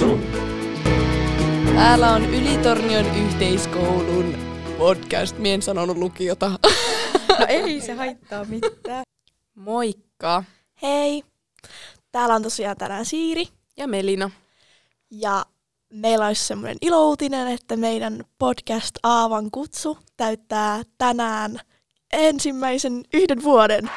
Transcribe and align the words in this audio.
kutsu. 0.00 0.18
Täällä 1.74 2.10
on 2.10 2.24
Ylitornion 2.34 3.06
yhteiskoulun 3.16 4.34
podcast. 4.78 5.38
Mie 5.38 5.54
en 5.54 5.62
sanonut 5.62 5.96
lukiota. 5.96 6.50
No 7.38 7.46
ei 7.48 7.80
se 7.80 7.92
haittaa 7.92 8.44
mitään. 8.44 9.02
Moikka. 9.54 10.44
Hei, 10.82 11.22
täällä 12.12 12.34
on 12.34 12.42
tosiaan 12.42 12.76
tänään 12.76 13.04
Siiri 13.04 13.48
Ja 13.76 13.88
Melina. 13.88 14.30
ja 15.10 15.44
meillä 15.92 16.26
olisi 16.26 16.44
semmoinen 16.44 16.76
ilouutinen, 16.80 17.48
että 17.48 17.76
meidän 17.76 18.24
podcast 18.38 18.94
Aavan 19.02 19.50
kutsu 19.50 19.98
täyttää 20.16 20.82
tänään 20.98 21.60
ensimmäisen 22.12 23.02
yhden 23.14 23.42
vuoden. 23.42 23.90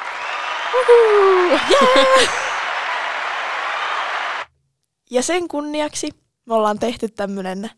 Yeah! 1.68 2.53
Ja 5.14 5.22
sen 5.22 5.48
kunniaksi 5.48 6.08
me 6.46 6.54
ollaan 6.54 6.78
tehty 6.78 7.08
tämmöinen 7.08 7.70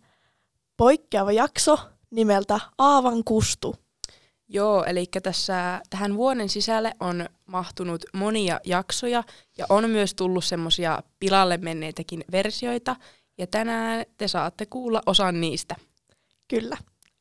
poikkeava 0.77 1.33
jakso 1.33 1.79
nimeltä 2.11 2.61
Aavan 2.79 3.25
kustu. 3.25 3.77
Joo, 4.49 4.85
eli 4.85 5.07
tässä 5.23 5.81
tähän 5.91 6.17
vuoden 6.17 6.49
sisälle 6.49 6.93
on 7.01 7.29
mahtunut 7.47 8.05
monia 8.13 8.61
jaksoja 8.65 9.25
ja 9.59 9.67
on 9.69 9.91
myös 9.91 10.15
tullut 10.15 10.45
semmosia 10.45 11.03
pilalle 11.19 11.57
menneitäkin 11.57 12.25
versioita. 12.33 12.97
Ja 13.39 13.47
tänään 13.47 14.05
te 14.19 14.29
saatte 14.29 14.67
kuulla 14.67 15.03
osan 15.07 15.41
niistä. 15.41 15.77
Kyllä, 16.49 16.77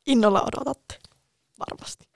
innolla 0.08 0.42
odotatte. 0.42 1.00
Varmasti. 1.60 2.08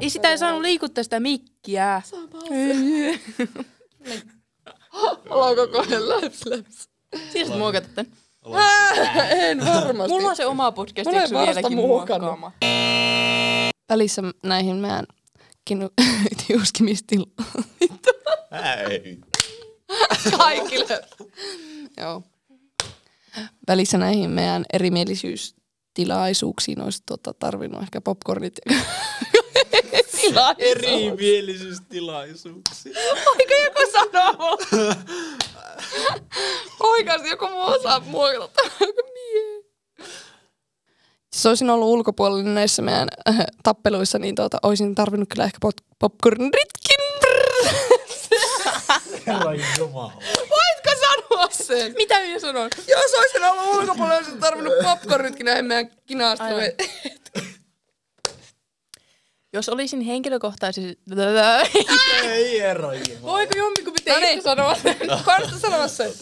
Ei 0.00 0.10
sitä 0.10 0.30
ei 0.30 0.38
saanut 0.38 0.62
liikuttaa 0.62 1.04
sitä 1.04 1.20
mikkiä. 1.20 2.02
Haluanko 5.30 5.66
kohdella 5.76 6.20
läps 6.20 6.46
läps? 6.46 6.88
Siis 7.32 7.48
muokata 7.48 7.88
tän. 7.94 8.06
En 9.30 9.66
varmasti. 9.66 10.12
Mulla 10.12 10.28
on 10.28 10.36
se 10.36 10.46
oma 10.46 10.72
podcast, 10.72 11.10
ei 11.10 11.16
eikö 11.18 11.38
vieläkin 11.38 11.76
muokkaama? 11.76 12.52
välissä 13.88 14.22
näihin 14.42 14.76
meidän 14.76 15.04
kinu- 15.70 15.92
tiuskimistil... 16.46 17.24
Ei. 18.90 19.18
Kaikille. 20.38 21.00
Joo. 21.96 22.22
Välissä 23.68 23.98
näihin 23.98 24.30
meidän 24.30 24.64
erimielisyystilaisuuksiin 24.72 26.80
olisi 26.80 27.02
tuota, 27.06 27.34
tarvinnut 27.34 27.82
ehkä 27.82 28.00
popcornit 28.00 28.54
ja 30.34 30.54
Erimielisyystilaisuuksia. 30.58 32.92
Voiko 33.26 33.54
joku 33.64 33.80
sanoa 33.92 34.32
mulle? 34.32 34.96
Oikeasti 36.80 37.28
joku 37.28 37.48
muu 37.48 37.62
osaa 37.62 38.00
muokata. 38.00 38.62
Jos 41.34 41.46
olisin 41.46 41.70
ollut 41.70 41.88
ulkopuolella 41.88 42.42
näissä 42.42 42.82
meidän 42.82 43.08
äh, 43.28 43.36
tappeluissa, 43.62 44.18
niin 44.18 44.34
tuota, 44.34 44.58
olisin 44.62 44.94
tarvinnut 44.94 45.28
kyllä 45.28 45.44
ehkä 45.44 45.58
pop- 45.66 45.84
popcornritkin. 45.98 46.98
Herran 49.26 49.60
jumala. 49.78 50.12
Voitko 50.38 50.90
sanoa 51.00 51.48
sen? 51.50 51.94
Mitä 51.96 52.20
minä 52.20 52.38
sanon? 52.38 52.70
Jos 52.88 53.14
olisin 53.18 53.44
ollut 53.44 53.76
ulkopuolella, 53.76 54.16
olisin 54.18 54.40
tarvinnut 54.40 54.72
popcornitkin 54.82 55.46
näihin 55.46 55.64
meidän 55.64 55.90
kinaastuihin. 56.06 56.72
Jos 59.58 59.68
olisin 59.68 60.00
henkilökohtaisesti... 60.00 61.00
Ei 62.22 62.60
jumala. 62.60 63.22
Voiko 63.22 63.58
jompikumpi 63.58 64.00
teistä 64.04 64.42
sanoa 64.42 64.74
sen? 64.82 64.96
Kannattaa 65.24 65.58
sanoa 65.58 65.88
sen. 65.88 66.12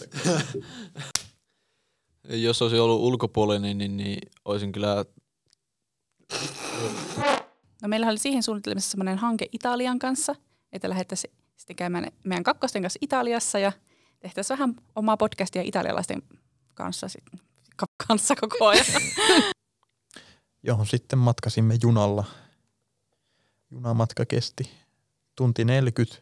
Jos 2.29 2.61
olisi 2.61 2.79
ollut 2.79 3.01
ulkopuolinen, 3.01 3.77
niin, 3.77 3.97
niin 3.97 4.19
olisin 4.45 4.71
kyllä... 4.71 5.05
No 7.81 7.87
meillä 7.87 8.07
oli 8.07 8.17
siihen 8.17 8.43
suunnittelemassa 8.43 8.91
semmoinen 8.91 9.17
hanke 9.17 9.45
Italian 9.51 9.99
kanssa, 9.99 10.35
että 10.73 10.89
lähdettäisiin 10.89 11.33
sitten 11.57 11.75
käymään 11.75 12.11
meidän 12.23 12.43
kakkosten 12.43 12.81
kanssa 12.81 12.99
Italiassa 13.01 13.59
ja 13.59 13.71
tehtäisiin 14.19 14.57
vähän 14.57 14.75
omaa 14.95 15.17
podcastia 15.17 15.61
italialaisten 15.61 16.23
kanssa, 16.73 17.07
sit, 17.07 17.23
ka- 17.75 18.05
kanssa 18.07 18.35
koko 18.35 18.67
ajan. 18.67 18.85
johon 20.63 20.85
sitten 20.85 21.19
matkasimme 21.19 21.77
junalla. 21.81 22.25
Junamatka 23.71 24.25
kesti 24.25 24.71
tunti 25.35 25.65
40, 25.65 26.15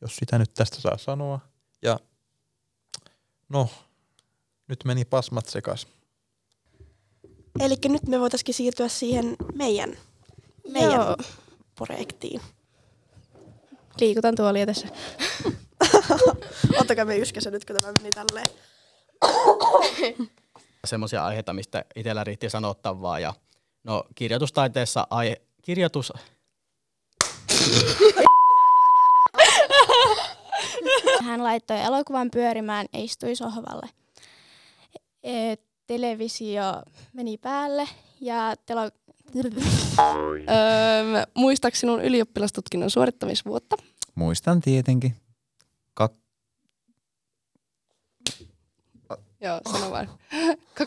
jos 0.00 0.16
sitä 0.16 0.38
nyt 0.38 0.54
tästä 0.54 0.80
saa 0.80 0.98
sanoa. 0.98 1.40
Ja 1.82 2.00
no, 3.48 3.68
nyt 4.68 4.84
meni 4.84 5.04
pasmat 5.04 5.46
sekas. 5.46 5.86
Eli 7.60 7.76
nyt 7.84 8.06
me 8.06 8.20
voitaisiin 8.20 8.54
siirtyä 8.54 8.88
siihen 8.88 9.36
meidän, 9.54 9.96
meidän 10.68 10.92
Joo. 10.92 11.16
projektiin. 11.74 12.40
Liikutan 14.00 14.34
tuolia 14.34 14.66
tässä. 14.66 14.88
Ottakaa 16.80 17.04
me 17.04 17.18
yskäsen 17.18 17.52
nyt, 17.52 17.64
kun 17.64 17.76
tämä 17.76 17.92
meni 17.92 18.10
tälleen. 18.10 18.48
semmoisia 20.84 21.24
aiheita, 21.26 21.52
mistä 21.52 21.84
itsellä 21.96 22.24
riitti 22.24 22.50
sanottavaa. 22.50 23.18
Ja, 23.18 23.34
no 23.84 24.04
kirjoitustaiteessa 24.14 25.06
aihe, 25.10 25.40
kirjoitus... 25.62 26.12
Hän 31.24 31.44
laittoi 31.44 31.80
elokuvan 31.80 32.30
pyörimään 32.30 32.86
ja 32.92 33.04
istui 33.04 33.36
sohvalle. 33.36 33.88
E, 35.22 35.54
televisio 35.86 36.62
meni 37.12 37.38
päälle 37.38 37.88
ja 38.20 38.54
telo... 38.66 38.80
Öö, 40.00 41.26
muistaaks 41.34 41.80
sinun 41.80 42.04
ylioppilastutkinnon 42.04 42.90
suorittamisvuotta? 42.90 43.76
Muistan 44.14 44.60
tietenkin. 44.60 45.16
Kak- 46.00 46.20
Joo, 49.40 49.60
sano 49.72 49.90
vaan. 49.90 50.06
Ka- 50.78 50.86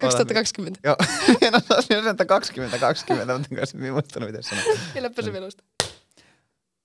2020. 0.00 0.80
Joo, 0.84 0.96
en 1.40 1.54
osaa 1.56 1.82
sanoa, 1.82 2.10
että 2.10 2.24
20, 2.24 2.78
20, 2.78 3.38
mutta 3.38 3.48
en 3.84 3.92
muistanut, 3.92 4.28
miten 4.28 4.42
sanoa. 4.42 4.64
Vieläpä 4.94 5.22
se 5.22 5.32
velusta. 5.32 5.64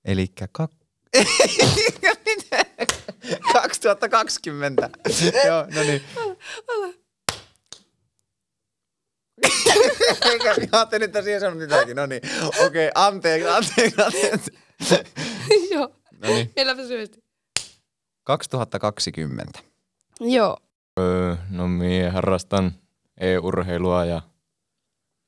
Elikkä 0.07 0.47
kak... 0.51 0.71
Mitä? 2.25 2.65
2020. 3.53 4.89
Joo, 5.45 5.65
no 5.75 5.81
niin. 5.81 6.01
Eikä, 10.31 10.53
minä 10.57 10.69
ajattelin, 10.71 11.05
että 11.05 11.21
siihen 11.21 11.39
sanonut 11.39 11.63
mitäkin. 11.63 11.95
No 11.95 12.05
niin, 12.05 12.21
okei, 12.65 12.91
anteeksi, 12.95 13.49
anteeksi, 13.49 14.01
anteeksi. 14.01 14.51
Joo, 15.73 15.95
No 16.21 16.27
niin, 16.27 16.51
vieläpä 16.55 16.87
syvästi. 16.87 17.23
2020. 18.23 19.59
Joo. 20.19 20.57
Öö, 20.99 21.35
no 21.49 21.67
mie 21.67 22.09
harrastan 22.09 22.71
e-urheilua 23.17 24.05
ja 24.05 24.21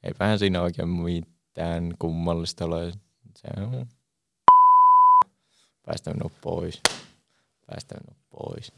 eipähän 0.03 0.39
siinä 0.39 0.61
oikein 0.61 0.89
mitään 0.89 1.93
kummallista 1.99 2.65
ole. 2.65 2.91
Se 3.35 3.47
on... 3.61 3.87
Päästä 5.89 6.13
minut 6.13 6.33
pois. 6.41 6.81
Päästä 7.67 7.95
minut 7.95 8.17
pois. 8.29 8.71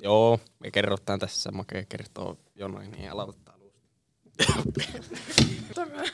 Joo, 0.00 0.40
me 0.58 0.70
kerrotaan 0.70 1.18
tässä. 1.18 1.52
Make 1.52 1.86
kertoo 1.88 2.38
jonoin 2.54 2.90
niin 2.90 3.10
aloittaa 3.12 3.54
alusta. 3.54 3.80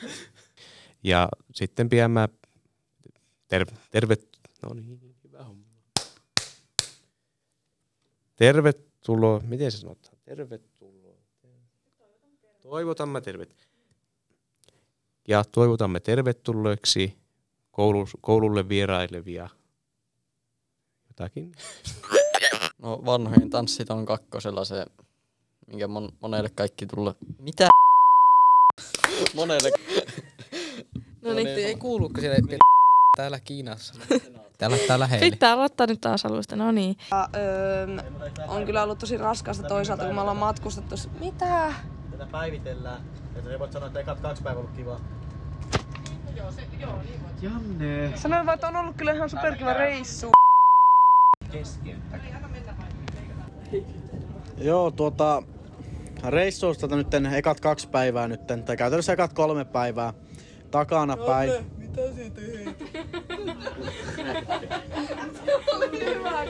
ja 1.03 1.29
sitten 1.53 1.89
pian 1.89 2.11
mä 2.11 2.29
ter- 3.47 3.71
terve... 3.91 4.15
No 4.61 4.73
niin, 4.73 5.15
hyvä 5.23 5.43
homma. 5.43 5.65
Tervetuloa. 8.35 9.39
Miten 9.39 9.71
se 9.71 9.77
sanotaan? 9.77 10.17
Tervetuloa. 10.25 11.17
Toivotamme 12.61 13.21
tervet. 13.21 13.55
Ja 15.27 15.43
toivotamme 15.43 15.99
tervetulleeksi 15.99 17.17
koulu, 17.71 18.07
koululle 18.21 18.69
vierailevia 18.69 19.49
jotakin. 21.19 21.51
No 22.81 23.01
vanhojen 23.05 23.49
tanssit 23.49 23.89
on 23.89 24.05
kakkosella 24.05 24.65
se, 24.65 24.85
minkä 25.67 25.87
mon, 25.87 26.09
monelle 26.21 26.49
kaikki 26.49 26.85
tulla. 26.85 27.15
Mitä? 27.39 27.67
monelle. 29.35 29.71
No 31.21 31.33
niin, 31.33 31.47
ei 31.47 31.75
kuuluuko 31.75 32.21
siellä 32.21 32.37
täällä 33.17 33.39
Kiinassa? 33.39 33.93
Täällä, 34.57 34.77
täällä 34.87 35.07
heille. 35.07 35.29
Pitää 35.29 35.53
aloittaa 35.53 35.87
nyt 35.87 36.01
taas 36.01 36.25
alusta, 36.25 36.55
no 36.55 36.71
niin. 36.71 36.97
Öö, 37.35 37.87
on 38.47 38.65
kyllä 38.65 38.83
ollut 38.83 38.99
tosi 38.99 39.17
raskasta 39.17 39.67
toisaalta, 39.67 40.05
kun 40.05 40.15
me 40.15 40.21
ollaan 40.21 40.37
matkustettu. 40.37 40.95
Mitä? 41.19 41.73
Tätä 42.11 42.25
päivitellään. 42.25 43.01
Että 43.35 43.51
sä 43.51 43.59
voit 43.59 43.71
sanoa, 43.71 43.87
että 43.87 43.99
ekat 43.99 44.19
kaksi 44.19 44.43
päivää 44.43 44.59
ollut 44.59 44.75
kiva. 44.75 44.99
Janne. 47.41 48.17
Sanoin 48.17 48.45
vaan, 48.45 48.55
että 48.55 48.67
on 48.67 48.75
ollut 48.75 48.95
kyllä 48.95 49.13
ihan 49.13 49.29
superkiva 49.29 49.73
reissu. 49.73 50.35
Joo, 54.57 54.91
tuota, 54.91 55.43
reissuista 56.29 56.87
nyt 56.87 57.07
ekat 57.35 57.59
kaksi 57.59 57.87
päivää 57.87 58.27
nyt, 58.27 58.47
tai 58.65 58.77
käytännössä 58.77 59.13
ekat 59.13 59.33
kolme 59.33 59.65
päivää 59.65 60.13
takana 60.71 61.17
päin. 61.17 61.51
Mitä 61.77 62.01
sä 62.01 62.29
teet? 62.35 62.79
Hyvä 66.05 66.45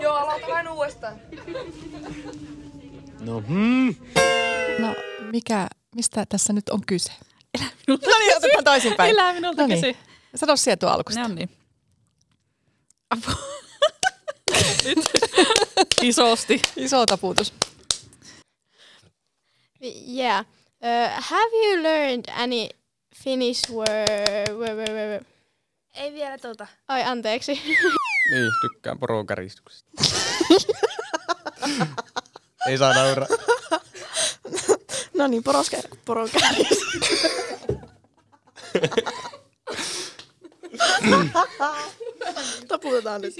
Joo, 0.00 0.14
aloita 0.14 0.46
vain 0.48 0.68
uudestaan. 0.68 1.14
No 3.20 3.42
hmm. 3.48 3.94
No, 4.78 4.94
mikä, 5.32 5.68
mistä 5.94 6.26
tässä 6.28 6.52
nyt 6.52 6.68
on 6.68 6.80
kyse? 6.86 7.12
No 7.88 7.96
niin, 8.18 8.36
otetaan 8.36 8.64
toisinpäin. 8.64 9.10
Elää 9.10 9.32
minulta 9.32 9.62
No 9.62 9.68
niin. 9.68 9.80
kyse. 9.80 9.96
Sano 10.34 10.56
sieltä 10.56 10.80
tuo 10.80 10.88
alkusta. 10.90 11.28
No 11.28 11.34
niin. 11.34 11.59
Nyt. 14.84 14.98
Isosti. 16.02 16.62
Iso 16.76 17.06
taputus. 17.06 17.52
Yeah. 20.08 20.44
Uh, 20.82 21.22
have 21.22 21.52
you 21.52 21.82
learned 21.82 22.24
any 22.36 22.68
Finnish 23.24 23.70
word? 23.70 24.48
word, 24.58 24.76
word, 24.76 24.88
word? 24.88 25.24
Ei 25.94 26.12
vielä 26.12 26.38
tota. 26.38 26.66
Ai, 26.88 27.02
anteeksi. 27.02 27.62
Niin, 28.30 28.52
tykkään 28.60 28.98
porokäristyksistä. 28.98 29.90
Ei 32.66 32.78
saa 32.78 32.94
nauraa. 32.94 33.26
No 35.14 35.26
niin, 35.26 35.42
poroske, 35.42 35.82
porokääris. 36.04 36.68
Taputetaan 42.80 43.20
nyt. 43.20 43.34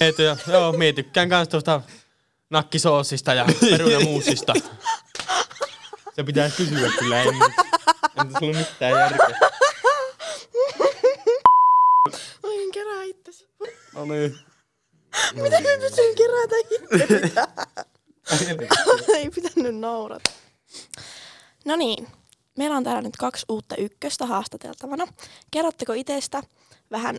Et, 0.00 0.18
joo, 0.18 0.36
joo, 0.46 0.72
mie 0.72 0.92
tykkään 0.92 1.28
kans 1.28 1.48
tuosta 1.48 1.80
nakkisoosista 2.50 3.34
ja 3.34 3.46
perunamuusista. 3.70 4.52
Se 6.16 6.24
pitää 6.24 6.50
kysyä 6.50 6.90
kyllä 6.98 7.22
ennen. 7.22 7.54
En 8.20 8.28
tässä 8.28 8.38
ollut 8.42 8.56
mitään 8.56 8.92
järkeä. 9.00 9.38
Oi, 12.42 12.70
kerää 12.72 13.02
itsesi. 13.02 13.48
No 13.94 14.04
niin. 14.04 14.38
Miten 15.34 15.62
mä 15.62 15.68
pystyn 15.80 16.14
kerätä 16.16 16.56
itseni 16.70 17.32
Ei 19.18 19.30
pitänyt 19.30 19.76
naurata. 19.76 20.30
No 21.64 21.76
niin, 21.76 22.08
meillä 22.58 22.76
on 22.76 22.84
täällä 22.84 23.02
nyt 23.02 23.16
kaksi 23.16 23.46
uutta 23.48 23.76
ykköstä 23.76 24.26
haastateltavana. 24.26 25.06
Kerrotteko 25.50 25.92
itsestä 25.92 26.42
vähän 26.90 27.18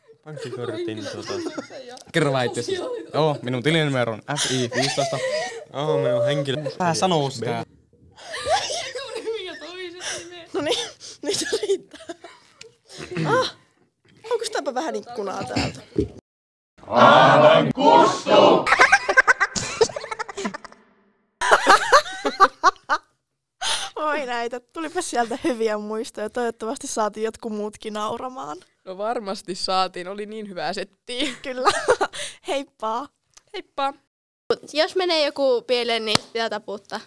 pankkikortin 0.25 1.05
tota. 1.05 1.33
Kerro 2.11 2.41
itse. 2.41 2.61
Joo, 3.13 3.37
minun 3.41 3.63
tilinumero 3.63 4.13
on 4.13 4.21
FI15. 4.31 5.19
Joo, 5.73 5.97
minun 5.97 6.25
henkilö. 6.25 6.71
Tää 6.77 6.93
sanoo 6.93 7.29
sitä. 7.29 7.65
No 10.53 10.61
niin, 10.61 10.89
nyt 11.23 11.35
se 11.35 11.45
riittää. 11.61 12.05
Ah, 13.25 13.55
onko 14.31 14.45
täpä 14.53 14.73
vähän 14.73 14.95
ikkunaa 14.95 15.43
täältä? 15.43 15.81
Aavan 16.87 17.71
kustu! 17.75 18.60
Oi 24.01 24.25
näitä, 24.25 24.59
tulipa 24.59 25.01
sieltä 25.01 25.37
hyviä 25.43 25.77
muistoja. 25.77 26.29
Toivottavasti 26.29 26.87
saatiin 26.87 27.23
jotkut 27.23 27.51
muutkin 27.53 27.93
nauramaan. 27.93 28.57
No 28.85 28.97
varmasti 28.97 29.55
saatiin, 29.55 30.07
oli 30.07 30.25
niin 30.25 30.49
hyvää 30.49 30.73
settiä. 30.73 31.27
Kyllä. 31.43 31.69
Heippa. 32.47 33.07
Heippa. 33.53 33.93
Jos 34.73 34.95
menee 34.95 35.25
joku 35.25 35.61
pieleen, 35.61 36.05
niin 36.05 36.19
pitää 36.33 36.49
taputtaa. 36.49 36.99